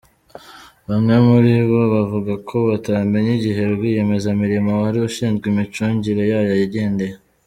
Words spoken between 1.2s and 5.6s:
muri bo bavuga ko batamenye igihe rwiyemezamirimo wari ushinzwe